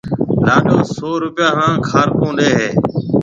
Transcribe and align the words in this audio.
لاڏو 0.45 0.77
سئو 0.95 1.11
روپيا 1.23 1.47
ھان 1.57 1.73
کارڪون 1.87 2.31
ڏَي 2.37 2.49
ھيََََ 2.57 2.69